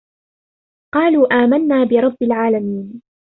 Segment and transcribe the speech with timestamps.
[0.95, 3.01] قَالُوا آمَنَّا بِرَبِّ الْعَالَمِينَ